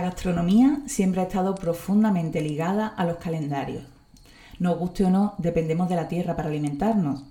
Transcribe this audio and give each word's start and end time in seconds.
gastronomía 0.00 0.80
siempre 0.86 1.20
ha 1.20 1.24
estado 1.24 1.54
profundamente 1.54 2.40
ligada 2.40 2.86
a 2.86 3.04
los 3.04 3.16
calendarios. 3.18 3.84
Nos 4.58 4.78
guste 4.78 5.04
o 5.04 5.10
no, 5.10 5.34
dependemos 5.38 5.88
de 5.88 5.96
la 5.96 6.08
tierra 6.08 6.36
para 6.36 6.48
alimentarnos. 6.48 7.24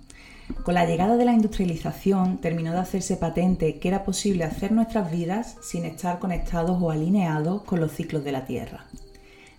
Con 0.64 0.74
la 0.74 0.86
llegada 0.86 1.16
de 1.16 1.26
la 1.26 1.34
industrialización 1.34 2.40
terminó 2.40 2.74
de 2.74 2.80
hacerse 2.80 3.18
patente 3.18 3.80
que 3.80 3.88
era 3.88 4.04
posible 4.04 4.44
hacer 4.44 4.72
nuestras 4.72 5.10
vidas 5.12 5.56
sin 5.62 5.86
estar 5.86 6.20
conectados 6.20 6.82
o 6.82 6.92
alineados 6.92 7.64
con 7.64 7.80
los 7.80 7.94
ciclos 7.94 8.24
de 8.24 8.34
la 8.34 8.46
tierra. 8.46 8.86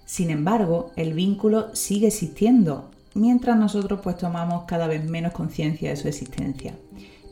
Sin 0.05 0.31
embargo, 0.31 0.93
el 0.97 1.15
vínculo 1.15 1.75
sigue 1.75 2.09
existiendo, 2.09 2.91
mientras 3.15 3.57
nosotros 3.57 4.01
pues 4.03 4.19
tomamos 4.19 4.65
cada 4.65 4.87
vez 4.87 5.05
menos 5.05 5.33
conciencia 5.33 5.91
de 5.91 5.97
su 5.97 6.09
existencia. 6.09 6.75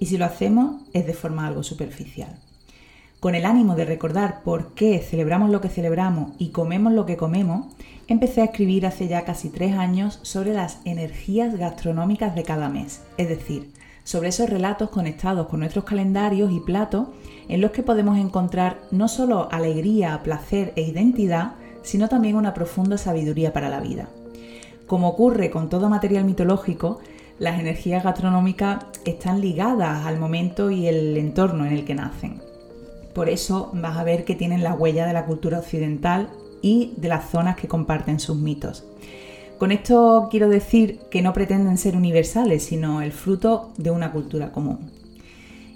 Y 0.01 0.07
si 0.07 0.17
lo 0.17 0.25
hacemos 0.25 0.83
es 0.93 1.07
de 1.07 1.15
forma 1.15 1.47
algo 1.47 1.63
superficial 1.63 2.39
con 3.23 3.37
el 3.37 3.47
ánimo 3.47 3.77
de 3.77 3.85
recordar 3.85 4.43
por 4.43 4.75
qué 4.75 4.99
celebramos 4.99 5.49
lo 5.49 5.61
que 5.61 5.69
celebramos 5.69 6.33
y 6.39 6.49
comemos 6.49 6.93
lo 6.93 7.07
que 7.07 7.17
comemos, 7.17 7.69
empecé 8.09 8.41
a 8.41 8.47
escribir 8.47 8.85
hace 8.85 9.07
ya 9.07 9.25
casi 9.25 9.49
tres 9.49 9.77
años 9.77 10.19
sobre 10.23 10.53
las 10.53 10.81
energías 10.85 11.57
gastronómicas 11.57 12.35
de 12.35 12.43
cada 12.43 12.69
mes, 12.69 13.01
es 13.19 13.29
decir, 13.29 13.71
sobre 14.03 14.31
esos 14.31 14.51
relatos 14.51 14.91
conectados 14.91 15.47
con 15.47 15.61
nuestros 15.61 15.85
calendarios 15.85 16.51
y 16.51 16.59
platos 16.59 17.11
en 17.49 17.61
los 17.61 17.71
que 17.71 17.85
podemos 17.85 18.19
encontrar 18.19 18.81
no 18.91 19.07
solo 19.07 19.47
alegría, 19.53 20.21
placer 20.25 20.73
e 20.75 20.83
identidad, 20.83 21.53
sino 21.85 22.09
también 22.09 22.35
una 22.35 22.55
profunda 22.55 22.99
sabiduría 22.99 23.53
para 23.53 23.69
la 23.69 23.79
vida. 23.79 24.09
Como 24.89 25.07
ocurre 25.07 25.49
con 25.49 25.69
todo 25.69 25.89
material 25.89 26.25
mitológico, 26.25 26.99
las 27.39 27.61
energías 27.61 28.03
gastronómicas 28.03 28.85
están 29.05 29.41
ligadas 29.41 30.07
al 30.07 30.19
momento 30.19 30.73
y 30.73 30.89
el 30.89 31.17
entorno 31.17 31.65
en 31.67 31.73
el 31.73 31.85
que 31.85 31.95
nacen. 31.95 32.52
Por 33.15 33.29
eso 33.29 33.71
vas 33.75 33.99
a 33.99 34.05
ver 34.05 34.25
que 34.25 34.35
tienen 34.35 34.63
la 34.63 34.75
huella 34.75 35.07
de 35.07 35.13
la 35.13 35.27
cultura 35.27 35.59
occidental 35.59 36.31
y 36.63 36.95
de 36.97 37.09
las 37.09 37.31
zonas 37.31 37.57
que 37.57 37.69
comparten 37.69 38.21
sus 38.21 38.37
mitos. 38.37 38.85
Con 39.59 39.71
esto 39.71 40.29
quiero 40.31 40.49
decir 40.49 40.99
que 41.11 41.23
no 41.23 41.33
pretenden 41.33 41.79
ser 41.79 41.97
universales, 41.97 42.65
sino 42.65 43.03
el 43.03 43.13
fruto 43.13 43.73
de 43.77 43.91
una 43.91 44.13
cultura 44.13 44.51
común. 44.51 44.91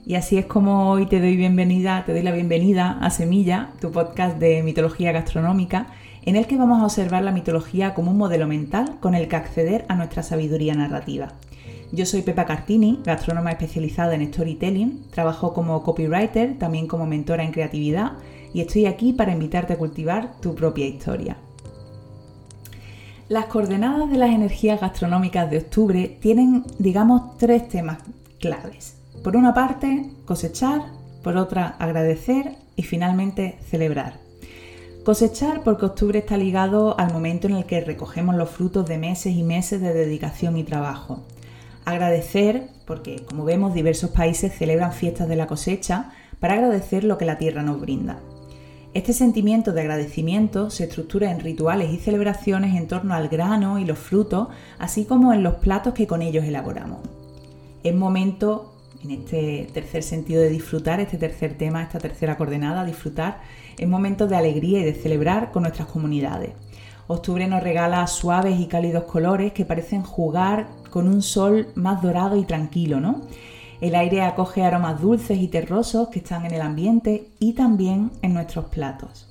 Y 0.06 0.14
así 0.14 0.38
es 0.38 0.46
como 0.46 0.90
hoy 0.90 1.06
te 1.06 1.20
doy 1.20 1.36
bienvenida, 1.36 2.04
te 2.04 2.12
doy 2.12 2.22
la 2.22 2.32
bienvenida 2.32 2.98
a 3.00 3.10
Semilla, 3.10 3.70
tu 3.80 3.90
podcast 3.90 4.38
de 4.38 4.62
mitología 4.62 5.12
gastronómica, 5.12 5.88
en 6.24 6.36
el 6.36 6.46
que 6.46 6.56
vamos 6.56 6.80
a 6.80 6.84
observar 6.84 7.22
la 7.22 7.32
mitología 7.32 7.94
como 7.94 8.12
un 8.12 8.18
modelo 8.18 8.46
mental 8.46 8.98
con 9.00 9.14
el 9.14 9.28
que 9.28 9.36
acceder 9.36 9.84
a 9.88 9.94
nuestra 9.94 10.22
sabiduría 10.22 10.74
narrativa. 10.74 11.32
Yo 11.92 12.04
soy 12.04 12.22
Pepa 12.22 12.46
Cartini, 12.46 13.00
gastrónoma 13.04 13.52
especializada 13.52 14.14
en 14.14 14.26
storytelling, 14.26 15.08
trabajo 15.10 15.54
como 15.54 15.82
copywriter, 15.82 16.58
también 16.58 16.88
como 16.88 17.06
mentora 17.06 17.44
en 17.44 17.52
creatividad 17.52 18.12
y 18.52 18.60
estoy 18.60 18.86
aquí 18.86 19.12
para 19.12 19.32
invitarte 19.32 19.74
a 19.74 19.78
cultivar 19.78 20.40
tu 20.40 20.54
propia 20.54 20.86
historia. 20.86 21.36
Las 23.28 23.46
coordenadas 23.46 24.10
de 24.10 24.18
las 24.18 24.30
energías 24.30 24.80
gastronómicas 24.80 25.50
de 25.50 25.58
octubre 25.58 26.16
tienen, 26.20 26.64
digamos, 26.78 27.36
tres 27.38 27.68
temas 27.68 27.98
claves. 28.40 28.96
Por 29.22 29.36
una 29.36 29.54
parte, 29.54 30.10
cosechar, 30.24 30.82
por 31.22 31.36
otra, 31.36 31.76
agradecer 31.78 32.56
y 32.76 32.82
finalmente 32.82 33.58
celebrar. 33.68 34.20
Cosechar 35.04 35.62
porque 35.62 35.86
octubre 35.86 36.18
está 36.18 36.36
ligado 36.36 36.98
al 36.98 37.12
momento 37.12 37.46
en 37.46 37.54
el 37.54 37.64
que 37.64 37.80
recogemos 37.80 38.34
los 38.34 38.50
frutos 38.50 38.86
de 38.86 38.98
meses 38.98 39.34
y 39.34 39.42
meses 39.42 39.80
de 39.80 39.92
dedicación 39.92 40.56
y 40.56 40.64
trabajo. 40.64 41.22
Agradecer, 41.86 42.68
porque 42.84 43.24
como 43.24 43.44
vemos 43.44 43.72
diversos 43.72 44.10
países 44.10 44.52
celebran 44.52 44.92
fiestas 44.92 45.28
de 45.28 45.36
la 45.36 45.46
cosecha 45.46 46.10
para 46.40 46.54
agradecer 46.54 47.04
lo 47.04 47.16
que 47.16 47.24
la 47.24 47.38
tierra 47.38 47.62
nos 47.62 47.80
brinda. 47.80 48.18
Este 48.92 49.12
sentimiento 49.12 49.72
de 49.72 49.82
agradecimiento 49.82 50.68
se 50.68 50.82
estructura 50.82 51.30
en 51.30 51.38
rituales 51.38 51.92
y 51.92 51.98
celebraciones 51.98 52.74
en 52.74 52.88
torno 52.88 53.14
al 53.14 53.28
grano 53.28 53.78
y 53.78 53.84
los 53.84 54.00
frutos, 54.00 54.48
así 54.80 55.04
como 55.04 55.32
en 55.32 55.44
los 55.44 55.54
platos 55.56 55.94
que 55.94 56.08
con 56.08 56.22
ellos 56.22 56.44
elaboramos. 56.44 56.98
Es 57.84 57.94
momento, 57.94 58.74
en 59.04 59.12
este 59.12 59.68
tercer 59.72 60.02
sentido 60.02 60.42
de 60.42 60.48
disfrutar, 60.48 60.98
este 60.98 61.18
tercer 61.18 61.56
tema, 61.56 61.84
esta 61.84 62.00
tercera 62.00 62.36
coordenada, 62.36 62.84
disfrutar, 62.84 63.42
es 63.78 63.86
momento 63.86 64.26
de 64.26 64.34
alegría 64.34 64.80
y 64.80 64.84
de 64.84 64.94
celebrar 64.94 65.52
con 65.52 65.62
nuestras 65.62 65.86
comunidades. 65.86 66.50
Octubre 67.06 67.46
nos 67.46 67.62
regala 67.62 68.04
suaves 68.08 68.58
y 68.58 68.66
cálidos 68.66 69.04
colores 69.04 69.52
que 69.52 69.64
parecen 69.64 70.02
jugar 70.02 70.66
con 70.96 71.08
un 71.08 71.20
sol 71.20 71.68
más 71.74 72.00
dorado 72.00 72.38
y 72.38 72.44
tranquilo, 72.44 73.00
¿no? 73.00 73.20
El 73.82 73.94
aire 73.94 74.22
acoge 74.22 74.62
aromas 74.62 74.98
dulces 74.98 75.38
y 75.38 75.46
terrosos 75.46 76.08
que 76.08 76.20
están 76.20 76.46
en 76.46 76.54
el 76.54 76.62
ambiente 76.62 77.28
y 77.38 77.52
también 77.52 78.12
en 78.22 78.32
nuestros 78.32 78.64
platos. 78.70 79.28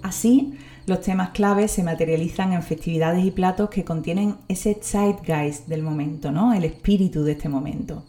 Así, 0.00 0.54
los 0.86 1.02
temas 1.02 1.32
claves 1.32 1.72
se 1.72 1.82
materializan 1.82 2.54
en 2.54 2.62
festividades 2.62 3.22
y 3.22 3.32
platos 3.32 3.68
que 3.68 3.84
contienen 3.84 4.36
ese 4.48 4.80
zeitgeist 4.82 5.68
del 5.68 5.82
momento, 5.82 6.32
¿no? 6.32 6.54
El 6.54 6.64
espíritu 6.64 7.22
de 7.22 7.32
este 7.32 7.50
momento. 7.50 8.04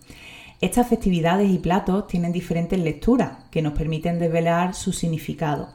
Estas 0.61 0.87
festividades 0.87 1.51
y 1.51 1.57
platos 1.57 2.07
tienen 2.07 2.31
diferentes 2.31 2.79
lecturas 2.79 3.39
que 3.51 3.61
nos 3.61 3.73
permiten 3.73 4.19
desvelar 4.19 4.73
su 4.73 4.93
significado 4.93 5.67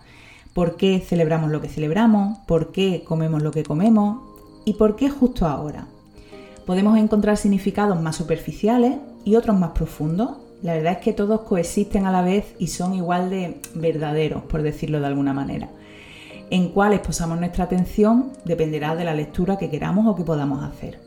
por 0.54 0.78
qué 0.78 1.00
celebramos 1.00 1.50
lo 1.50 1.60
que 1.60 1.68
celebramos, 1.68 2.38
por 2.46 2.72
qué 2.72 3.04
comemos 3.04 3.42
lo 3.42 3.50
que 3.50 3.62
comemos 3.62 4.22
y 4.64 4.72
por 4.72 4.96
qué 4.96 5.10
justo 5.10 5.46
ahora. 5.46 5.86
Podemos 6.70 6.96
encontrar 6.96 7.36
significados 7.36 8.00
más 8.00 8.14
superficiales 8.14 8.94
y 9.24 9.34
otros 9.34 9.58
más 9.58 9.72
profundos. 9.72 10.36
La 10.62 10.74
verdad 10.74 10.92
es 10.92 10.98
que 10.98 11.12
todos 11.12 11.40
coexisten 11.40 12.06
a 12.06 12.12
la 12.12 12.22
vez 12.22 12.54
y 12.60 12.68
son 12.68 12.94
igual 12.94 13.28
de 13.28 13.60
verdaderos, 13.74 14.44
por 14.44 14.62
decirlo 14.62 15.00
de 15.00 15.06
alguna 15.08 15.32
manera. 15.32 15.68
En 16.48 16.68
cuáles 16.68 17.00
posamos 17.00 17.40
nuestra 17.40 17.64
atención 17.64 18.30
dependerá 18.44 18.94
de 18.94 19.02
la 19.02 19.14
lectura 19.14 19.58
que 19.58 19.68
queramos 19.68 20.06
o 20.06 20.14
que 20.14 20.22
podamos 20.22 20.62
hacer. 20.62 21.00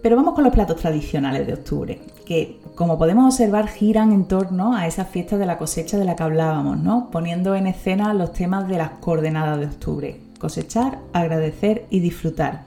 Pero 0.00 0.14
vamos 0.14 0.34
con 0.34 0.44
los 0.44 0.52
platos 0.52 0.76
tradicionales 0.76 1.44
de 1.44 1.54
octubre, 1.54 2.00
que 2.24 2.60
como 2.76 2.96
podemos 2.96 3.24
observar 3.34 3.66
giran 3.66 4.12
en 4.12 4.28
torno 4.28 4.76
a 4.76 4.86
esa 4.86 5.06
fiesta 5.06 5.38
de 5.38 5.46
la 5.46 5.58
cosecha 5.58 5.98
de 5.98 6.04
la 6.04 6.14
que 6.14 6.22
hablábamos, 6.22 6.78
¿no? 6.78 7.10
poniendo 7.10 7.56
en 7.56 7.66
escena 7.66 8.14
los 8.14 8.32
temas 8.32 8.68
de 8.68 8.78
las 8.78 8.90
coordenadas 9.00 9.58
de 9.58 9.66
octubre, 9.66 10.20
cosechar, 10.38 11.00
agradecer 11.12 11.86
y 11.90 11.98
disfrutar. 11.98 12.65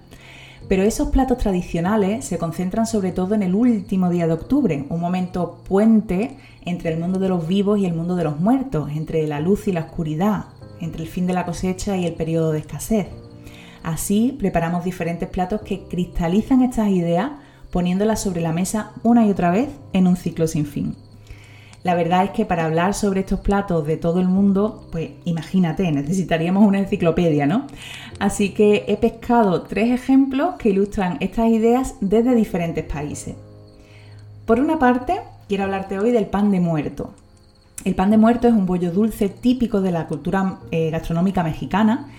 Pero 0.70 0.84
esos 0.84 1.10
platos 1.10 1.40
tradicionales 1.40 2.24
se 2.24 2.38
concentran 2.38 2.86
sobre 2.86 3.12
todo 3.12 3.34
en 3.34 3.42
el 3.42 3.56
último 3.56 4.12
día 4.12 4.28
de 4.28 4.34
octubre, 4.34 4.86
un 4.90 5.02
momento 5.02 5.58
puente 5.68 6.38
entre 6.64 6.94
el 6.94 7.00
mundo 7.00 7.18
de 7.18 7.28
los 7.28 7.48
vivos 7.48 7.80
y 7.80 7.88
el 7.88 7.96
mundo 7.96 8.16
de 8.16 8.24
los 8.24 8.40
muertos, 8.40 8.92
entre 8.92 9.26
la 9.26 9.40
luz 9.40 9.68
y 9.68 9.72
la 9.72 9.82
oscuridad, 9.82 10.46
entre 10.80 11.02
el 11.02 11.10
fin 11.10 11.26
de 11.26 11.34
la 11.34 11.48
cosecha 11.48 11.98
y 11.98 12.06
el 12.06 12.14
periodo 12.14 12.52
de 12.52 12.60
escasez. 12.60 13.08
Así 13.82 14.36
preparamos 14.38 14.84
diferentes 14.84 15.28
platos 15.28 15.62
que 15.62 15.88
cristalizan 15.88 16.62
estas 16.62 16.90
ideas 16.90 17.32
poniéndolas 17.72 18.22
sobre 18.22 18.42
la 18.42 18.54
mesa 18.54 18.92
una 19.02 19.26
y 19.26 19.32
otra 19.32 19.50
vez 19.50 19.70
en 19.94 20.06
un 20.06 20.18
ciclo 20.18 20.48
sin 20.48 20.68
fin. 20.68 20.96
La 21.84 21.96
verdad 21.96 22.26
es 22.26 22.32
que 22.32 22.46
para 22.46 22.66
hablar 22.66 22.94
sobre 22.94 23.22
estos 23.22 23.40
platos 23.40 23.88
de 23.88 23.96
todo 23.96 24.20
el 24.20 24.28
mundo, 24.28 24.88
pues 24.92 25.12
imagínate, 25.24 25.90
necesitaríamos 25.92 26.68
una 26.68 26.80
enciclopedia, 26.80 27.46
¿no? 27.46 27.68
Así 28.20 28.50
que 28.50 28.84
he 28.88 28.98
pescado 28.98 29.62
tres 29.62 29.92
ejemplos 29.92 30.56
que 30.56 30.70
ilustran 30.70 31.18
estas 31.22 31.48
ideas 31.48 31.96
desde 32.02 32.36
diferentes 32.36 32.84
países. 32.84 33.36
Por 34.46 34.60
una 34.60 34.78
parte, 34.78 35.22
quiero 35.48 35.64
hablarte 35.64 36.00
hoy 36.00 36.12
del 36.12 36.26
pan 36.26 36.52
de 36.52 36.60
muerto. 36.60 37.14
El 37.86 37.96
pan 37.96 38.12
de 38.12 38.18
muerto 38.18 38.50
es 38.50 38.54
un 38.54 38.66
bollo 38.66 38.92
dulce 38.92 39.30
típico 39.30 39.80
de 39.80 39.92
la 39.92 40.08
cultura 40.08 40.60
eh, 40.72 40.90
gastronómica 40.90 41.44
mexicana 41.44 42.10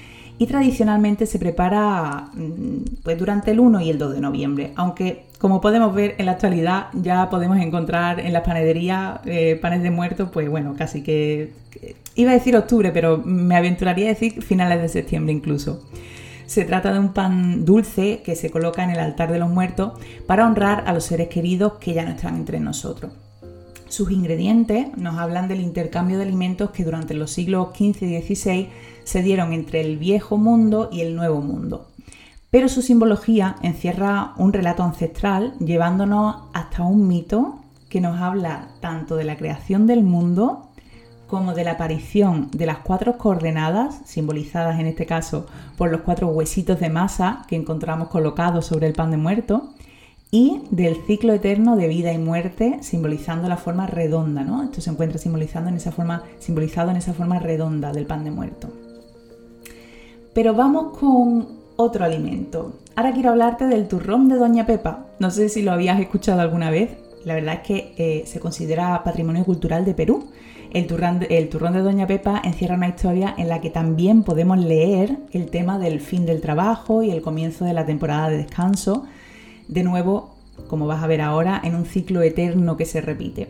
y 0.40 0.46
tradicionalmente 0.46 1.26
se 1.26 1.38
prepara 1.38 2.30
mm, 2.32 3.02
pues, 3.04 3.18
durante 3.18 3.50
el 3.50 3.60
1 3.60 3.82
y 3.82 3.90
el 3.90 3.98
2 3.98 4.14
de 4.14 4.20
noviembre, 4.22 4.72
aunque 4.74 5.26
como 5.38 5.60
podemos 5.60 5.94
ver 5.94 6.14
en 6.16 6.24
la 6.24 6.32
actualidad 6.32 6.86
ya 6.94 7.28
podemos 7.28 7.58
encontrar 7.58 8.18
en 8.20 8.32
las 8.32 8.42
panaderías 8.42 9.20
eh, 9.26 9.58
panes 9.60 9.82
de 9.82 9.90
muerto, 9.90 10.30
pues 10.30 10.48
bueno, 10.48 10.74
casi 10.78 11.02
que, 11.02 11.52
iba 12.14 12.30
a 12.30 12.34
decir 12.34 12.56
octubre, 12.56 12.90
pero 12.90 13.18
me 13.18 13.54
aventuraría 13.54 14.06
a 14.06 14.14
decir 14.14 14.42
finales 14.42 14.80
de 14.80 14.88
septiembre 14.88 15.34
incluso. 15.34 15.86
Se 16.46 16.64
trata 16.64 16.90
de 16.90 17.00
un 17.00 17.12
pan 17.12 17.66
dulce 17.66 18.22
que 18.24 18.34
se 18.34 18.48
coloca 18.48 18.82
en 18.82 18.90
el 18.90 18.98
altar 18.98 19.30
de 19.30 19.38
los 19.38 19.50
muertos 19.50 19.92
para 20.26 20.46
honrar 20.46 20.84
a 20.86 20.94
los 20.94 21.04
seres 21.04 21.28
queridos 21.28 21.74
que 21.74 21.92
ya 21.92 22.02
no 22.06 22.12
están 22.12 22.36
entre 22.36 22.60
nosotros. 22.60 23.12
Sus 23.90 24.10
ingredientes 24.12 24.96
nos 24.96 25.18
hablan 25.18 25.48
del 25.48 25.60
intercambio 25.60 26.16
de 26.16 26.22
alimentos 26.22 26.70
que 26.70 26.84
durante 26.84 27.12
los 27.12 27.30
siglos 27.30 27.70
XV 27.74 28.04
y 28.04 28.22
XVI 28.22 28.68
se 29.10 29.24
dieron 29.24 29.52
entre 29.52 29.80
el 29.80 29.98
viejo 29.98 30.38
mundo 30.38 30.88
y 30.92 31.00
el 31.00 31.16
nuevo 31.16 31.40
mundo. 31.40 31.88
Pero 32.48 32.68
su 32.68 32.80
simbología 32.80 33.56
encierra 33.60 34.34
un 34.36 34.52
relato 34.52 34.84
ancestral 34.84 35.54
llevándonos 35.58 36.44
hasta 36.52 36.84
un 36.84 37.08
mito 37.08 37.56
que 37.88 38.00
nos 38.00 38.20
habla 38.20 38.68
tanto 38.80 39.16
de 39.16 39.24
la 39.24 39.36
creación 39.36 39.88
del 39.88 40.04
mundo 40.04 40.68
como 41.26 41.54
de 41.54 41.64
la 41.64 41.72
aparición 41.72 42.50
de 42.52 42.66
las 42.66 42.78
cuatro 42.78 43.18
coordenadas, 43.18 44.00
simbolizadas 44.04 44.78
en 44.78 44.86
este 44.86 45.06
caso 45.06 45.46
por 45.76 45.90
los 45.90 46.02
cuatro 46.02 46.28
huesitos 46.28 46.78
de 46.78 46.88
masa 46.88 47.42
que 47.48 47.56
encontramos 47.56 48.08
colocados 48.08 48.66
sobre 48.66 48.86
el 48.86 48.92
pan 48.92 49.10
de 49.10 49.16
muerto, 49.16 49.74
y 50.30 50.62
del 50.70 50.94
ciclo 51.08 51.32
eterno 51.32 51.74
de 51.74 51.88
vida 51.88 52.12
y 52.12 52.18
muerte, 52.18 52.78
simbolizando 52.82 53.48
la 53.48 53.56
forma 53.56 53.88
redonda, 53.88 54.44
¿no? 54.44 54.62
Esto 54.62 54.80
se 54.80 54.90
encuentra 54.90 55.18
simbolizando 55.18 55.68
en 55.68 55.76
esa 55.76 55.90
forma, 55.90 56.22
simbolizado 56.38 56.92
en 56.92 56.98
esa 56.98 57.14
forma 57.14 57.40
redonda 57.40 57.92
del 57.92 58.06
pan 58.06 58.22
de 58.22 58.30
muerto. 58.30 58.68
Pero 60.32 60.54
vamos 60.54 60.96
con 60.98 61.60
otro 61.76 62.04
alimento. 62.04 62.72
Ahora 62.94 63.12
quiero 63.12 63.30
hablarte 63.30 63.66
del 63.66 63.88
turrón 63.88 64.28
de 64.28 64.36
Doña 64.36 64.66
Pepa. 64.66 65.06
No 65.18 65.30
sé 65.30 65.48
si 65.48 65.62
lo 65.62 65.72
habías 65.72 65.98
escuchado 65.98 66.40
alguna 66.40 66.70
vez. 66.70 66.90
La 67.24 67.34
verdad 67.34 67.54
es 67.54 67.60
que 67.60 67.94
eh, 67.96 68.26
se 68.26 68.40
considera 68.40 69.02
patrimonio 69.02 69.44
cultural 69.44 69.84
de 69.84 69.94
Perú. 69.94 70.30
El 70.72 70.86
turrón, 70.86 71.26
el 71.28 71.48
turrón 71.48 71.72
de 71.72 71.80
Doña 71.80 72.06
Pepa 72.06 72.40
encierra 72.44 72.76
una 72.76 72.88
historia 72.88 73.34
en 73.36 73.48
la 73.48 73.60
que 73.60 73.70
también 73.70 74.22
podemos 74.22 74.58
leer 74.58 75.18
el 75.32 75.50
tema 75.50 75.78
del 75.78 76.00
fin 76.00 76.26
del 76.26 76.40
trabajo 76.40 77.02
y 77.02 77.10
el 77.10 77.22
comienzo 77.22 77.64
de 77.64 77.72
la 77.72 77.86
temporada 77.86 78.28
de 78.28 78.36
descanso 78.36 79.06
de 79.66 79.82
nuevo, 79.82 80.36
como 80.68 80.86
vas 80.86 81.02
a 81.02 81.06
ver 81.06 81.20
ahora, 81.20 81.60
en 81.64 81.74
un 81.74 81.86
ciclo 81.86 82.22
eterno 82.22 82.76
que 82.76 82.86
se 82.86 83.00
repite. 83.00 83.48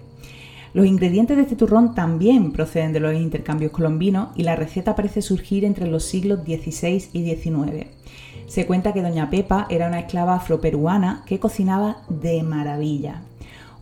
Los 0.72 0.86
ingredientes 0.86 1.36
de 1.36 1.42
este 1.42 1.56
turrón 1.56 1.94
también 1.94 2.52
proceden 2.52 2.92
de 2.92 3.00
los 3.00 3.14
intercambios 3.14 3.72
colombinos 3.72 4.28
y 4.36 4.44
la 4.44 4.54
receta 4.54 4.94
parece 4.94 5.20
surgir 5.20 5.64
entre 5.64 5.88
los 5.88 6.04
siglos 6.04 6.40
XVI 6.44 7.08
y 7.12 7.34
XIX. 7.34 7.86
Se 8.46 8.66
cuenta 8.66 8.92
que 8.92 9.02
Doña 9.02 9.30
Pepa 9.30 9.66
era 9.68 9.88
una 9.88 10.00
esclava 10.00 10.36
afroperuana 10.36 11.24
que 11.26 11.40
cocinaba 11.40 12.02
de 12.08 12.42
maravilla. 12.44 13.22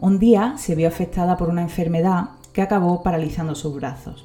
Un 0.01 0.19
día 0.19 0.55
se 0.57 0.75
vio 0.75 0.89
afectada 0.89 1.37
por 1.37 1.51
una 1.51 1.63
enfermedad 1.63 2.31
que 2.55 2.63
acabó 2.63 3.03
paralizando 3.03 3.55
sus 3.55 3.75
brazos. 3.75 4.25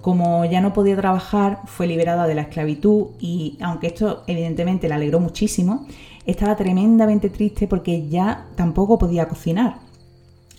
Como 0.00 0.44
ya 0.46 0.60
no 0.60 0.72
podía 0.72 0.96
trabajar, 0.96 1.60
fue 1.66 1.86
liberada 1.86 2.26
de 2.26 2.34
la 2.34 2.42
esclavitud 2.42 3.08
y, 3.20 3.58
aunque 3.60 3.88
esto 3.88 4.24
evidentemente 4.26 4.88
la 4.88 4.96
alegró 4.96 5.20
muchísimo, 5.20 5.86
estaba 6.26 6.56
tremendamente 6.56 7.30
triste 7.30 7.68
porque 7.68 8.08
ya 8.08 8.46
tampoco 8.56 8.98
podía 8.98 9.28
cocinar. 9.28 9.91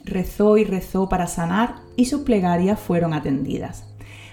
Rezó 0.05 0.57
y 0.57 0.63
rezó 0.63 1.09
para 1.09 1.27
sanar 1.27 1.75
y 1.95 2.05
sus 2.05 2.21
plegarias 2.21 2.79
fueron 2.79 3.13
atendidas. 3.13 3.85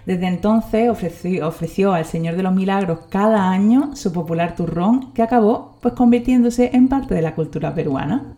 Desde 0.07 0.27
entonces 0.27 0.91
ofreció, 0.91 1.93
al 1.93 2.05
Señor 2.05 2.37
de 2.37 2.43
los 2.43 2.55
Milagros 2.55 3.01
cada 3.11 3.51
año 3.51 3.95
su 3.95 4.13
popular 4.13 4.57
turrón 4.57 5.13
que 5.13 5.23
acabó 5.23 5.77
pues 5.81 5.95
convirtiéndose 5.95 6.71
en 6.73 6.89
parte 6.89 7.15
de 7.15 7.23
la 7.23 7.35
cultura 7.35 7.75
peruana. 7.75 8.37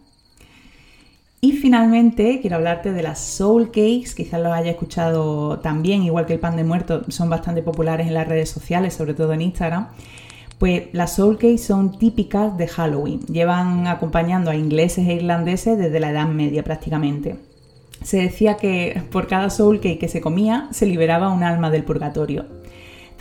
Y 1.41 1.53
finalmente 1.53 2.41
quiero 2.41 2.57
hablarte 2.57 2.93
de 2.93 3.03
las 3.03 3.19
soul 3.21 3.67
cakes, 3.67 4.15
quizás 4.17 4.41
lo 4.41 4.53
haya 4.53 4.71
escuchado 4.71 5.59
también, 5.59 6.03
igual 6.03 6.27
que 6.27 6.35
el 6.35 6.41
pan 6.41 6.57
de 6.57 6.63
muerto, 6.63 7.03
son 7.09 7.31
bastante 7.31 7.63
populares 7.63 8.07
en 8.07 8.15
las 8.15 8.29
redes 8.29 8.51
sociales, 8.51 8.95
sobre 8.95 9.15
todo 9.15 9.33
en 9.33 9.41
Instagram. 9.41 9.89
Pues 10.63 10.85
las 10.93 11.17
soul 11.17 11.39
cakes 11.39 11.59
son 11.59 11.99
típicas 11.99 12.57
de 12.57 12.69
Halloween, 12.69 13.19
llevan 13.27 13.89
acompañando 13.89 14.49
a 14.49 14.55
ingleses 14.55 15.09
e 15.09 15.15
irlandeses 15.15 15.77
desde 15.77 15.99
la 15.99 16.11
Edad 16.11 16.29
Media 16.29 16.63
prácticamente. 16.63 17.35
Se 18.05 18.19
decía 18.19 18.59
que 18.59 19.03
por 19.11 19.27
cada 19.27 19.51
soul 19.51 19.81
cake 19.81 19.99
que 19.99 20.07
se 20.07 20.21
comía 20.21 20.69
se 20.71 20.87
liberaba 20.87 21.33
un 21.33 21.43
alma 21.43 21.69
del 21.73 21.83
purgatorio. 21.83 22.45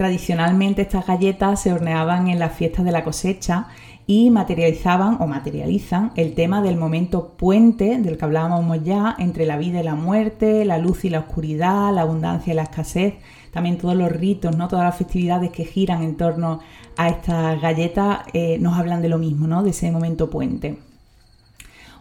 Tradicionalmente 0.01 0.81
estas 0.81 1.06
galletas 1.06 1.62
se 1.62 1.71
horneaban 1.71 2.27
en 2.27 2.39
las 2.39 2.53
fiestas 2.53 2.83
de 2.83 2.92
la 2.92 3.03
cosecha 3.03 3.68
y 4.07 4.31
materializaban 4.31 5.18
o 5.19 5.27
materializan 5.27 6.12
el 6.15 6.33
tema 6.33 6.63
del 6.63 6.75
momento 6.75 7.33
puente 7.38 8.00
del 8.00 8.18
que 8.18 8.25
hablábamos 8.25 8.83
ya 8.83 9.15
entre 9.19 9.45
la 9.45 9.57
vida 9.57 9.81
y 9.81 9.83
la 9.83 9.94
muerte, 9.94 10.65
la 10.65 10.80
luz 10.80 11.06
y 11.06 11.12
la 11.12 11.19
oscuridad, 11.19 11.94
la 11.94 12.01
abundancia 12.01 12.51
y 12.51 12.56
la 12.56 12.63
escasez, 12.63 13.13
también 13.51 13.77
todos 13.77 13.95
los 13.95 14.12
ritos, 14.12 14.57
¿no? 14.57 14.68
todas 14.68 14.86
las 14.86 14.98
festividades 14.98 15.51
que 15.51 15.65
giran 15.65 16.01
en 16.01 16.18
torno 16.18 16.62
a 16.98 17.09
estas 17.09 17.62
galletas 17.62 18.21
eh, 18.33 18.57
nos 18.59 18.80
hablan 18.80 19.03
de 19.03 19.09
lo 19.09 19.19
mismo, 19.19 19.45
¿no? 19.45 19.62
de 19.62 19.69
ese 19.69 19.92
momento 19.92 20.31
puente. 20.31 20.80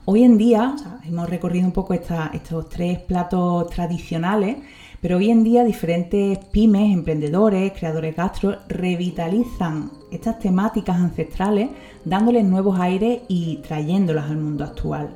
Hoy 0.07 0.25
en 0.25 0.39
día, 0.39 0.75
hemos 1.05 1.29
recorrido 1.29 1.67
un 1.67 1.73
poco 1.73 1.93
estos 1.93 2.71
tres 2.71 2.99
platos 3.01 3.69
tradicionales, 3.69 4.57
pero 5.01 5.17
hoy 5.17 5.31
en 5.31 5.45
día 5.45 5.65
diferentes 5.65 6.39
pymes, 6.53 6.93
emprendedores, 6.93 7.73
creadores 7.73 8.15
gastro 8.15 8.57
revitalizan 8.69 9.91
estas 10.11 10.39
temáticas 10.39 10.97
ancestrales 10.97 11.71
dándoles 12.05 12.45
nuevos 12.45 12.79
aires 12.79 13.21
y 13.29 13.57
trayéndolas 13.59 14.31
al 14.31 14.37
mundo 14.37 14.65
actual. 14.65 15.11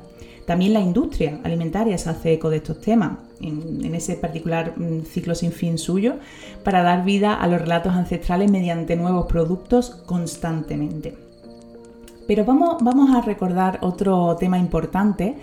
También 0.45 0.73
la 0.73 0.79
industria 0.79 1.39
alimentaria 1.43 1.97
se 1.97 2.09
hace 2.09 2.33
eco 2.33 2.49
de 2.49 2.57
estos 2.57 2.79
temas, 2.79 3.17
en, 3.41 3.93
ese 3.95 4.15
particular 4.15 4.73
mm, 4.77 5.01
ciclo 5.01 5.33
sin 5.33 5.51
fin 5.51 5.77
suyo, 5.77 6.15
para 6.63 6.83
dar 6.83 7.03
vida 7.03 7.33
a 7.33 7.47
los 7.47 7.61
relatos 7.61 7.93
ancestrales 7.93 8.51
mediante 8.51 8.95
nuevos 8.95 9.25
productos 9.25 9.89
constantemente. 10.05 11.15
Pero 12.27 12.45
vamos, 12.45 12.77
vamos 12.81 13.15
a 13.15 13.21
recordar 13.21 13.79
otro 13.81 14.35
tema 14.35 14.57
importante, 14.57 15.35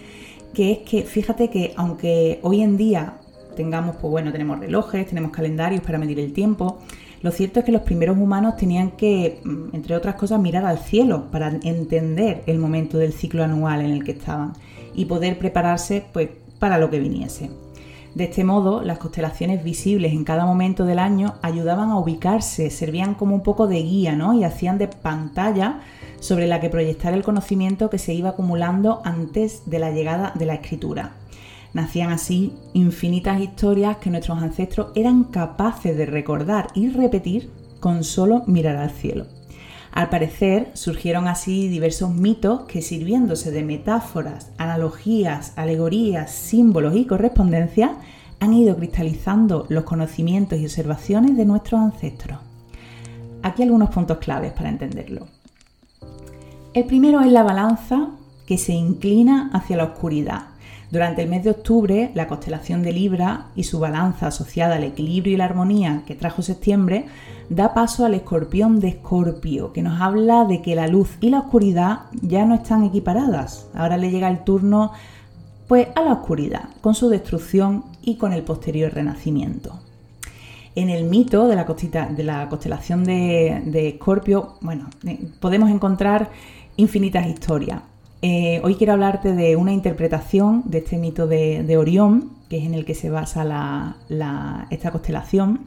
que 0.55 0.73
es 0.73 0.79
que 0.79 1.03
fíjate 1.03 1.49
que 1.49 1.73
aunque 1.77 2.39
hoy 2.43 2.63
en 2.63 2.77
día 2.77 3.19
tengamos, 3.55 3.97
pues 3.97 4.11
bueno, 4.11 4.33
tenemos 4.33 4.59
relojes, 4.59 5.07
tenemos 5.07 5.31
calendarios 5.31 5.83
para 5.83 5.99
medir 5.99 6.19
el 6.21 6.33
tiempo. 6.33 6.79
Lo 7.23 7.31
cierto 7.31 7.61
es 7.61 7.65
que 7.65 7.73
los 7.73 7.83
primeros 7.83 8.19
humanos 8.19 8.57
tenían 8.57 8.93
que, 8.93 9.41
mm, 9.45 9.75
entre 9.75 9.95
otras 9.95 10.17
cosas, 10.17 10.41
mirar 10.41 10.65
al 10.65 10.79
cielo 10.79 11.31
para 11.31 11.49
entender 11.63 12.43
el 12.47 12.59
momento 12.59 12.99
del 12.99 13.13
ciclo 13.13 13.45
anual 13.45 13.81
en 13.81 13.93
el 13.93 14.05
que 14.05 14.13
estaban 14.13 14.55
y 14.95 15.05
poder 15.05 15.39
prepararse 15.39 16.05
pues, 16.13 16.31
para 16.59 16.79
lo 16.79 16.91
que 16.91 16.99
viniese. 16.99 17.51
De 18.15 18.25
este 18.25 18.45
modo, 18.45 18.83
las 18.83 18.99
constelaciones 18.99 19.65
visibles 19.65 20.13
en 20.13 20.25
cada 20.25 20.45
momento 20.45 20.85
del 20.85 20.99
año 20.99 21.35
ayudaban 21.41 21.91
a 21.91 21.99
ubicarse, 21.99 22.69
servían 22.69 23.15
como 23.15 23.35
un 23.35 23.43
poco 23.43 23.69
de 23.69 23.83
guía 23.83 24.15
¿no? 24.15 24.35
y 24.35 24.45
hacían 24.45 24.77
de 24.77 24.89
pantalla 24.89 25.81
sobre 26.21 26.47
la 26.47 26.61
que 26.61 26.69
proyectar 26.69 27.15
el 27.15 27.23
conocimiento 27.23 27.89
que 27.89 27.99
se 27.99 28.13
iba 28.13 28.31
acumulando 28.31 29.01
antes 29.05 29.63
de 29.65 29.79
la 29.79 29.91
llegada 29.91 30.33
de 30.35 30.45
la 30.45 30.55
escritura. 30.55 31.15
Nacían 31.75 32.11
así 32.11 32.53
infinitas 32.75 33.41
historias 33.41 33.97
que 33.97 34.11
nuestros 34.11 34.43
ancestros 34.43 34.93
eran 34.95 35.25
capaces 35.25 35.97
de 35.97 36.07
recordar 36.07 36.69
y 36.75 36.91
repetir 36.91 37.51
con 37.81 38.05
solo 38.05 38.43
mirar 38.47 38.77
al 38.77 38.91
cielo. 38.91 39.27
Al 39.93 40.09
parecer 40.09 40.71
surgieron 40.73 41.29
así 41.29 41.69
diversos 41.69 42.15
mitos 42.15 42.63
que 42.63 42.81
sirviéndose 42.81 43.51
de 43.51 43.63
metáforas, 43.63 44.51
analogías, 44.57 45.53
alegorías, 45.57 46.31
símbolos 46.31 46.97
y 46.97 47.05
correspondencias 47.05 47.91
han 48.41 48.55
ido 48.55 48.77
cristalizando 48.77 49.67
los 49.69 49.85
conocimientos 49.85 50.59
y 50.59 50.65
observaciones 50.65 51.37
de 51.37 51.45
nuestros 51.45 51.81
ancestros. 51.81 52.39
Aquí 53.43 53.63
algunos 53.63 53.91
puntos 53.91 54.19
claves 54.19 54.53
para 54.53 54.71
entenderlo. 54.71 55.27
El 56.73 56.85
primero 56.85 57.21
es 57.21 57.31
la 57.31 57.43
balanza 57.43 58.09
que 58.47 58.57
se 58.57 58.73
inclina 58.73 59.51
hacia 59.53 59.77
la 59.77 59.85
oscuridad, 59.85 60.47
durante 60.91 61.23
el 61.23 61.31
mes 61.31 61.43
de 61.43 61.51
octubre, 61.51 62.11
la 62.15 62.29
constelación 62.29 62.83
de 62.83 62.93
Libra 62.93 63.47
y 63.57 63.65
su 63.65 63.81
balanza 63.81 64.27
asociada 64.27 64.77
al 64.77 64.85
equilibrio 64.85 65.35
y 65.35 65.37
la 65.39 65.47
armonía 65.47 66.03
que 66.07 66.15
trajo 66.15 66.43
septiembre 66.43 67.07
da 67.49 67.75
paso 67.75 68.05
al 68.05 68.15
escorpión 68.15 68.81
de 68.81 68.89
Escorpio, 68.89 69.73
que 69.73 69.83
nos 69.83 70.01
habla 70.01 70.45
de 70.45 70.61
que 70.63 70.75
la 70.75 70.89
luz 70.89 71.17
y 71.21 71.31
la 71.31 71.41
oscuridad 71.41 72.01
ya 72.21 72.45
no 72.45 72.55
están 72.55 72.85
equiparadas. 72.85 73.69
Ahora 73.75 73.97
le 73.97 74.11
llega 74.11 74.29
el 74.29 74.45
turno 74.45 74.93
pues 75.67 75.89
a 75.95 76.03
la 76.03 76.13
oscuridad, 76.13 76.69
con 76.81 76.95
su 76.95 77.09
destrucción 77.09 77.85
y 78.03 78.17
con 78.17 78.33
el 78.33 78.43
posterior 78.43 78.93
renacimiento. 78.93 79.81
En 80.75 80.91
el 80.91 81.05
mito 81.05 81.49
de 81.49 81.57
la, 81.57 82.49
constelación 82.49 83.05
de 83.05 83.89
Escorpio, 83.89 84.57
bueno, 84.61 84.89
eh, 85.07 85.29
podemos 85.41 85.71
encontrar 85.71 86.31
infinitas 86.77 87.27
historias. 87.27 87.83
Eh, 88.25 88.61
hoy 88.63 88.77
quiero 88.77 88.93
hablarte 88.93 89.35
de 89.35 89.57
una 89.57 89.73
interpretación 89.73 90.63
de 90.67 90.79
este 90.79 90.97
mito 90.97 91.27
de, 91.27 91.77
Orión, 91.77 92.31
que 92.49 92.59
es 92.59 92.65
en 92.65 92.75
el 92.75 92.85
que 92.85 92.95
se 92.95 93.11
basa 93.11 93.97
esta 94.71 94.93
constelación, 94.93 95.67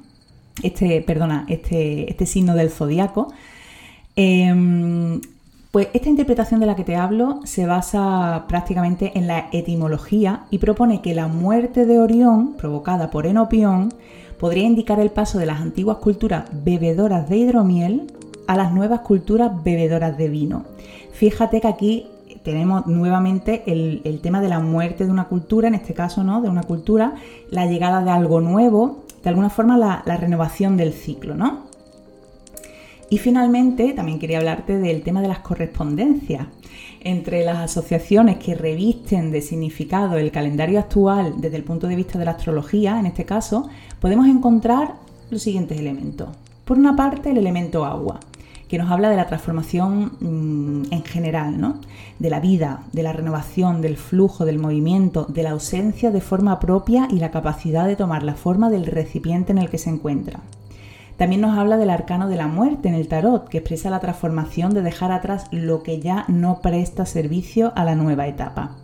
este, 0.63 1.01
perdona, 1.01 1.45
este, 1.49 2.09
este 2.09 2.25
signo 2.25 2.55
del 2.55 2.69
zodiaco. 2.69 3.33
Em, 4.15 5.19
pues 5.71 5.89
esta 5.93 6.09
interpretación 6.09 6.61
de 6.61 6.65
la 6.65 6.77
que 6.77 6.85
te 6.85 6.95
hablo 6.95 7.41
se 7.43 7.65
basa 7.65 8.45
prácticamente 8.47 9.11
en 9.15 9.27
la 9.27 9.49
etimología 9.51 10.45
y 10.49 10.59
propone 10.59 11.01
que 11.01 11.13
la 11.13 11.27
muerte 11.27 11.85
de 11.85 11.99
Orión, 11.99 12.53
provocada 12.53 13.11
por 13.11 13.27
Enopión, 13.27 13.93
podría 14.39 14.63
indicar 14.63 15.01
el 15.01 15.11
paso 15.11 15.39
de 15.39 15.45
las 15.45 15.59
antiguas 15.59 15.97
culturas 15.97 16.45
bebedoras 16.63 17.27
de 17.27 17.35
hidromiel 17.35 18.13
a 18.47 18.55
las 18.55 18.71
nuevas 18.71 19.01
culturas 19.01 19.51
bebedoras 19.61 20.17
de 20.17 20.29
vino. 20.29 20.63
Fíjate 21.11 21.59
que 21.59 21.67
aquí 21.67 22.07
tenemos 22.45 22.85
nuevamente 22.85 23.63
el, 23.65 24.19
tema 24.21 24.39
de 24.39 24.47
la 24.47 24.59
muerte 24.59 25.03
de 25.03 25.11
una 25.11 25.25
cultura, 25.25 25.67
en 25.67 25.73
este 25.73 25.95
caso, 25.95 26.23
¿no? 26.23 26.41
De 26.41 26.47
una 26.47 26.61
cultura, 26.61 27.15
la 27.49 27.65
llegada 27.65 28.03
de 28.03 28.11
algo 28.11 28.39
nuevo, 28.39 29.03
de 29.23 29.29
alguna 29.29 29.49
forma 29.49 29.77
la, 29.77 30.17
renovación 30.17 30.77
del 30.77 30.93
ciclo, 30.93 31.33
¿no? 31.33 31.65
Y 33.09 33.17
finalmente, 33.17 33.93
también 33.93 34.19
quería 34.19 34.37
hablarte 34.37 34.77
del 34.77 35.01
tema 35.01 35.21
de 35.21 35.27
las 35.27 35.39
correspondencias. 35.39 36.47
Entre 37.01 37.43
las 37.43 37.57
asociaciones 37.57 38.37
que 38.37 38.53
revisten 38.53 39.31
de 39.31 39.41
significado 39.41 40.17
el 40.17 40.31
calendario 40.31 40.79
actual 40.79 41.35
desde 41.37 41.57
el 41.57 41.63
punto 41.63 41.87
de 41.87 41.95
vista 41.95 42.19
de 42.19 42.25
la 42.25 42.31
astrología, 42.31 42.99
en 42.99 43.07
este 43.07 43.25
caso, 43.25 43.69
podemos 43.99 44.27
encontrar 44.27 44.95
los 45.31 45.41
siguientes 45.41 45.79
elementos. 45.79 46.29
Por 46.63 46.77
una 46.77 46.95
parte, 46.95 47.31
el 47.31 47.37
elemento 47.37 47.85
agua, 47.85 48.19
que 48.67 48.77
nos 48.77 48.91
habla 48.91 49.09
de 49.09 49.17
la 49.17 49.27
transformación 49.27 50.13
mm, 50.19 50.91
en 50.91 51.03
general, 51.03 51.59
¿no? 51.59 51.79
de 52.19 52.29
la 52.29 52.39
vida, 52.39 52.83
de 52.93 53.03
la 53.03 53.13
renovación, 53.13 53.81
del 53.81 53.97
flujo, 53.97 54.45
del 54.45 54.59
movimiento, 54.59 55.25
de 55.25 55.43
la 55.43 55.51
ausencia 55.51 56.11
de 56.11 56.21
forma 56.21 56.59
propia 56.59 57.07
y 57.11 57.19
la 57.19 57.31
capacidad 57.31 57.85
de 57.85 57.95
tomar 57.95 58.23
la 58.23 58.35
forma 58.35 58.69
del 58.69 58.85
recipiente 58.85 59.51
en 59.51 59.57
el 59.57 59.69
que 59.69 59.77
se 59.77 59.89
encuentra. 59.89 60.39
También 61.17 61.41
nos 61.41 61.57
habla 61.57 61.77
del 61.77 61.89
arcano 61.89 62.27
de 62.27 62.35
la 62.35 62.47
muerte 62.47 62.89
en 62.89 62.95
el 62.95 63.07
tarot, 63.07 63.47
que 63.47 63.59
expresa 63.59 63.89
la 63.89 64.01
transformación 64.01 64.73
de 64.73 64.81
dejar 64.81 65.11
atrás 65.11 65.47
lo 65.51 65.81
que 65.81 65.99
ya 65.99 66.25
no 66.27 66.59
presta 66.61 67.05
servicio 67.05 67.71
a 67.75 67.85
la 67.85 67.95
nueva 67.95 68.27
etapa. 68.27 68.75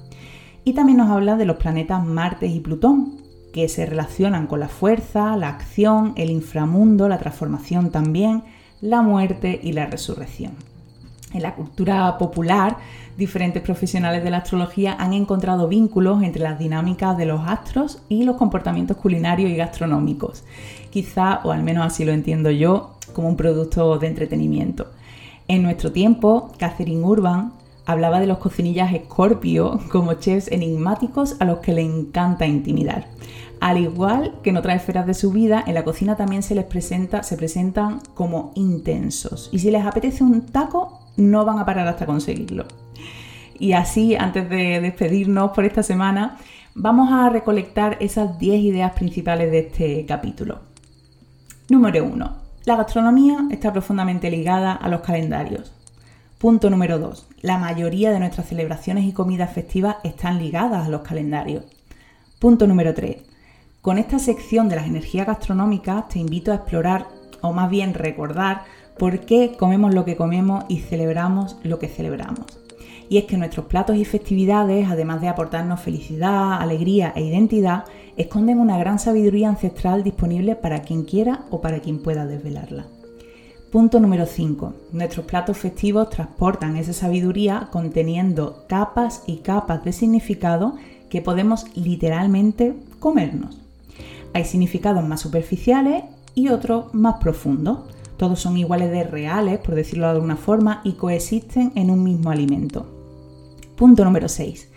Y 0.63 0.73
también 0.73 0.99
nos 0.99 1.09
habla 1.09 1.35
de 1.35 1.45
los 1.45 1.57
planetas 1.57 2.05
Marte 2.05 2.47
y 2.47 2.59
Plutón, 2.61 3.17
que 3.51 3.67
se 3.67 3.85
relacionan 3.85 4.47
con 4.47 4.61
la 4.61 4.69
fuerza, 4.69 5.35
la 5.35 5.49
acción, 5.49 6.13
el 6.15 6.29
inframundo, 6.29 7.09
la 7.09 7.17
transformación 7.17 7.91
también, 7.91 8.43
la 8.81 9.01
muerte 9.01 9.59
y 9.61 9.73
la 9.73 9.85
resurrección. 9.85 10.53
En 11.33 11.43
la 11.43 11.55
cultura 11.55 12.17
popular, 12.17 12.77
diferentes 13.17 13.61
profesionales 13.61 14.23
de 14.23 14.31
la 14.31 14.37
astrología 14.37 14.95
han 14.99 15.13
encontrado 15.13 15.67
vínculos 15.67 16.23
entre 16.23 16.43
las 16.43 16.59
dinámicas 16.59 17.17
de 17.17 17.25
los 17.25 17.41
astros 17.47 17.99
y 18.09 18.23
los 18.23 18.35
comportamientos 18.35 18.97
culinarios 18.97 19.49
y 19.49 19.55
gastronómicos. 19.55 20.43
Quizá, 20.89 21.39
o 21.43 21.51
al 21.51 21.63
menos 21.63 21.85
así 21.85 22.03
lo 22.03 22.11
entiendo 22.11 22.51
yo, 22.51 22.95
como 23.13 23.29
un 23.29 23.37
producto 23.37 23.97
de 23.97 24.07
entretenimiento. 24.07 24.87
En 25.47 25.63
nuestro 25.63 25.91
tiempo, 25.91 26.51
Catherine 26.57 27.03
Urban 27.03 27.53
hablaba 27.85 28.19
de 28.19 28.27
los 28.27 28.37
cocinillas 28.37 28.91
Scorpio 29.05 29.79
como 29.91 30.13
chefs 30.13 30.51
enigmáticos 30.51 31.35
a 31.39 31.45
los 31.45 31.59
que 31.59 31.73
le 31.73 31.81
encanta 31.81 32.45
intimidar. 32.45 33.07
Al 33.61 33.77
igual 33.77 34.39
que 34.41 34.49
en 34.49 34.57
otras 34.57 34.77
esferas 34.77 35.05
de 35.05 35.13
su 35.13 35.31
vida, 35.31 35.63
en 35.67 35.75
la 35.75 35.83
cocina 35.83 36.15
también 36.15 36.41
se 36.41 36.55
les 36.55 36.65
presenta, 36.65 37.21
se 37.21 37.37
presentan 37.37 37.99
como 38.15 38.51
intensos. 38.55 39.49
Y 39.51 39.59
si 39.59 39.69
les 39.69 39.85
apetece 39.85 40.23
un 40.23 40.47
taco, 40.47 40.99
no 41.15 41.45
van 41.45 41.59
a 41.59 41.65
parar 41.65 41.87
hasta 41.87 42.07
conseguirlo. 42.07 42.65
Y 43.59 43.73
así, 43.73 44.15
antes 44.15 44.49
de 44.49 44.81
despedirnos 44.81 45.51
por 45.51 45.63
esta 45.63 45.83
semana, 45.83 46.39
vamos 46.73 47.11
a 47.13 47.29
recolectar 47.29 47.97
esas 47.99 48.39
10 48.39 48.61
ideas 48.61 48.93
principales 48.93 49.51
de 49.51 49.59
este 49.59 50.05
capítulo. 50.07 50.61
Número 51.69 52.03
1. 52.03 52.37
La 52.65 52.75
gastronomía 52.75 53.45
está 53.51 53.71
profundamente 53.71 54.31
ligada 54.31 54.73
a 54.73 54.89
los 54.89 55.01
calendarios. 55.01 55.71
Punto 56.39 56.71
número 56.71 56.97
2. 56.97 57.27
La 57.41 57.59
mayoría 57.59 58.09
de 58.09 58.17
nuestras 58.17 58.47
celebraciones 58.47 59.05
y 59.05 59.13
comidas 59.13 59.53
festivas 59.53 59.97
están 60.03 60.39
ligadas 60.39 60.87
a 60.87 60.89
los 60.89 61.01
calendarios. 61.01 61.65
Punto 62.39 62.65
número 62.65 62.95
3. 62.95 63.30
Con 63.81 63.97
esta 63.97 64.19
sección 64.19 64.69
de 64.69 64.75
las 64.75 64.85
energías 64.85 65.25
gastronómicas 65.25 66.07
te 66.07 66.19
invito 66.19 66.51
a 66.51 66.55
explorar, 66.55 67.07
o 67.41 67.51
más 67.51 67.67
bien 67.67 67.95
recordar, 67.95 68.65
por 68.99 69.21
qué 69.21 69.55
comemos 69.57 69.91
lo 69.91 70.05
que 70.05 70.15
comemos 70.15 70.65
y 70.67 70.81
celebramos 70.81 71.57
lo 71.63 71.79
que 71.79 71.87
celebramos. 71.87 72.45
Y 73.09 73.17
es 73.17 73.23
que 73.25 73.37
nuestros 73.37 73.65
platos 73.65 73.95
y 73.95 74.05
festividades, 74.05 74.87
además 74.87 75.19
de 75.19 75.29
aportarnos 75.29 75.79
felicidad, 75.79 76.61
alegría 76.61 77.11
e 77.15 77.23
identidad, 77.23 77.85
esconden 78.17 78.59
una 78.59 78.77
gran 78.77 78.99
sabiduría 78.99 79.49
ancestral 79.49 80.03
disponible 80.03 80.55
para 80.55 80.83
quien 80.83 81.03
quiera 81.03 81.45
o 81.49 81.59
para 81.59 81.79
quien 81.79 82.03
pueda 82.03 82.27
desvelarla. 82.27 82.85
Punto 83.71 83.99
número 83.99 84.27
5. 84.27 84.75
Nuestros 84.91 85.25
platos 85.25 85.57
festivos 85.57 86.11
transportan 86.11 86.77
esa 86.77 86.93
sabiduría 86.93 87.69
conteniendo 87.71 88.63
capas 88.67 89.23
y 89.25 89.37
capas 89.37 89.83
de 89.83 89.91
significado 89.91 90.75
que 91.09 91.23
podemos 91.23 91.65
literalmente 91.75 92.75
comernos. 92.99 93.60
Hay 94.33 94.45
significados 94.45 95.03
más 95.03 95.21
superficiales 95.21 96.03
y 96.35 96.49
otros 96.49 96.93
más 96.93 97.15
profundos. 97.21 97.79
Todos 98.17 98.39
son 98.39 98.57
iguales 98.57 98.91
de 98.91 99.03
reales, 99.03 99.59
por 99.59 99.75
decirlo 99.75 100.05
de 100.05 100.13
alguna 100.13 100.37
forma, 100.37 100.81
y 100.83 100.93
coexisten 100.93 101.71
en 101.75 101.89
un 101.89 102.03
mismo 102.03 102.29
alimento. 102.29 102.85
Punto 103.75 104.05
número 104.05 104.29
6. 104.29 104.69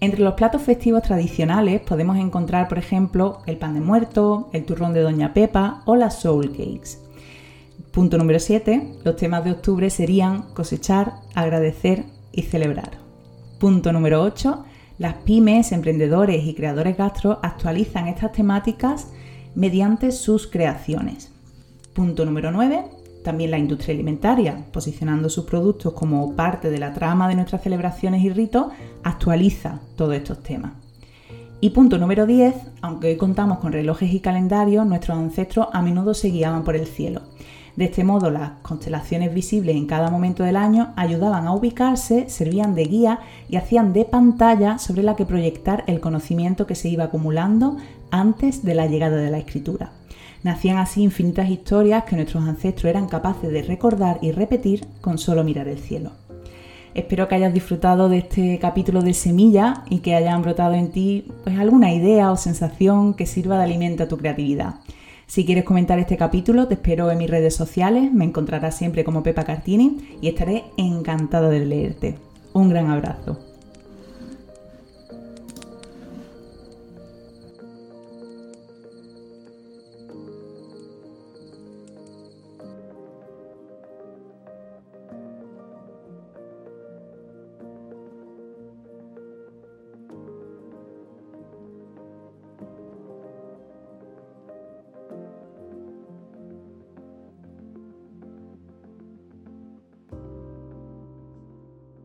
Entre 0.00 0.20
los 0.20 0.34
platos 0.34 0.62
festivos 0.62 1.02
tradicionales 1.02 1.80
podemos 1.80 2.16
encontrar, 2.16 2.68
por 2.68 2.78
ejemplo, 2.78 3.38
el 3.46 3.56
pan 3.56 3.74
de 3.74 3.80
muerto, 3.80 4.48
el 4.52 4.64
turrón 4.64 4.94
de 4.94 5.00
Doña 5.00 5.32
Pepa 5.32 5.82
o 5.84 5.94
las 5.94 6.20
soul 6.20 6.50
cakes. 6.50 6.98
Punto 7.92 8.18
número 8.18 8.40
7. 8.40 9.00
Los 9.04 9.16
temas 9.16 9.44
de 9.44 9.52
octubre 9.52 9.90
serían 9.90 10.42
cosechar, 10.54 11.20
agradecer 11.34 12.04
y 12.32 12.42
celebrar. 12.42 12.92
Punto 13.58 13.92
número 13.92 14.22
8. 14.22 14.64
Las 14.98 15.14
pymes, 15.14 15.72
emprendedores 15.72 16.44
y 16.44 16.54
creadores 16.54 16.96
gastro 16.96 17.38
actualizan 17.42 18.08
estas 18.08 18.32
temáticas 18.32 19.08
mediante 19.54 20.12
sus 20.12 20.46
creaciones. 20.46 21.30
Punto 21.94 22.24
número 22.24 22.50
9. 22.50 22.84
También 23.24 23.50
la 23.50 23.58
industria 23.58 23.94
alimentaria, 23.94 24.66
posicionando 24.72 25.30
sus 25.30 25.44
productos 25.44 25.92
como 25.92 26.34
parte 26.34 26.70
de 26.70 26.78
la 26.78 26.92
trama 26.92 27.28
de 27.28 27.36
nuestras 27.36 27.62
celebraciones 27.62 28.22
y 28.22 28.30
ritos, 28.30 28.66
actualiza 29.02 29.80
todos 29.96 30.14
estos 30.14 30.42
temas. 30.42 30.72
Y 31.60 31.70
punto 31.70 31.98
número 31.98 32.26
10, 32.26 32.54
aunque 32.80 33.08
hoy 33.08 33.16
contamos 33.16 33.58
con 33.58 33.72
relojes 33.72 34.12
y 34.12 34.20
calendarios, 34.20 34.84
nuestros 34.84 35.16
ancestros 35.16 35.68
a 35.72 35.80
menudo 35.80 36.12
se 36.14 36.30
guiaban 36.30 36.64
por 36.64 36.74
el 36.74 36.86
cielo 36.86 37.22
de 37.76 37.86
este 37.86 38.04
modo, 38.04 38.30
las 38.30 38.50
constelaciones 38.60 39.32
visibles 39.32 39.76
en 39.76 39.86
cada 39.86 40.10
momento 40.10 40.42
del 40.42 40.56
año 40.56 40.92
ayudaban 40.96 41.46
a 41.46 41.54
ubicarse, 41.54 42.28
servían 42.28 42.74
de 42.74 42.84
guía 42.84 43.20
y 43.48 43.56
hacían 43.56 43.94
de 43.94 44.04
pantalla 44.04 44.78
sobre 44.78 45.02
la 45.02 45.16
que 45.16 45.24
proyectar 45.24 45.82
el 45.86 46.00
conocimiento 46.00 46.66
que 46.66 46.74
se 46.74 46.90
iba 46.90 47.04
acumulando 47.04 47.78
antes 48.10 48.62
de 48.62 48.74
la 48.74 48.86
llegada 48.86 49.16
de 49.16 49.30
la 49.30 49.38
escritura. 49.38 49.90
Nacían 50.42 50.76
así 50.76 51.02
infinitas 51.02 51.48
historias 51.48 52.04
que 52.04 52.16
nuestros 52.16 52.44
ancestros 52.44 52.90
eran 52.90 53.08
capaces 53.08 53.50
de 53.50 53.62
recordar 53.62 54.18
y 54.20 54.32
repetir 54.32 54.86
con 55.00 55.16
solo 55.16 55.42
mirar 55.42 55.68
el 55.68 55.78
cielo. 55.78 56.10
Espero 56.94 57.26
que 57.26 57.36
hayas 57.36 57.54
disfrutado 57.54 58.10
de 58.10 58.18
este 58.18 58.58
capítulo 58.58 59.00
de 59.00 59.14
Semilla 59.14 59.84
y 59.88 60.00
que 60.00 60.14
hayan 60.14 60.42
brotado 60.42 60.74
en 60.74 60.90
ti 60.90 61.26
pues, 61.42 61.58
alguna 61.58 61.94
idea 61.94 62.30
o 62.30 62.36
sensación 62.36 63.14
que 63.14 63.24
sirva 63.24 63.56
de 63.56 63.64
alimento 63.64 64.02
a 64.02 64.08
tu 64.08 64.18
creatividad. 64.18 64.74
Si 65.32 65.46
quieres 65.46 65.64
comentar 65.64 65.98
este 65.98 66.18
capítulo, 66.18 66.68
te 66.68 66.74
espero 66.74 67.10
en 67.10 67.16
mis 67.16 67.30
redes 67.30 67.56
sociales, 67.56 68.12
me 68.12 68.26
encontrarás 68.26 68.76
siempre 68.76 69.02
como 69.02 69.22
Pepa 69.22 69.44
Cartini 69.44 70.18
y 70.20 70.28
estaré 70.28 70.64
encantada 70.76 71.48
de 71.48 71.64
leerte. 71.64 72.18
Un 72.52 72.68
gran 72.68 72.90
abrazo. 72.90 73.51